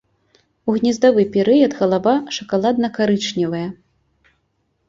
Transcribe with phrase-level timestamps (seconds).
[0.71, 3.65] У гнездавы перыяд галава шакаладна-карычневая.